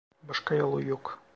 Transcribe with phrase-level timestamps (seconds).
[0.23, 1.19] Başka yolu yok.